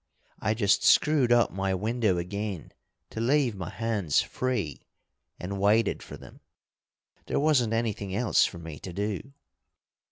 [0.39, 2.71] I just screwed up my window again
[3.11, 4.81] to leave my hands free,
[5.39, 6.39] and waited for them.
[7.27, 9.33] There wasn't anything else for me to do.